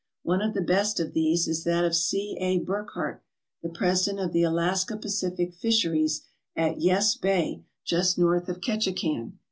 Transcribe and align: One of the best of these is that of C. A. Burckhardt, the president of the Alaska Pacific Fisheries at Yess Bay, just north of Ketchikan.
One 0.23 0.41
of 0.41 0.55
the 0.55 0.63
best 0.63 0.99
of 0.99 1.13
these 1.13 1.47
is 1.47 1.63
that 1.63 1.85
of 1.85 1.95
C. 1.95 2.35
A. 2.39 2.57
Burckhardt, 2.57 3.21
the 3.61 3.69
president 3.69 4.19
of 4.25 4.33
the 4.33 4.41
Alaska 4.41 4.97
Pacific 4.97 5.53
Fisheries 5.53 6.23
at 6.55 6.81
Yess 6.81 7.13
Bay, 7.15 7.65
just 7.85 8.17
north 8.17 8.49
of 8.49 8.61
Ketchikan. 8.61 9.33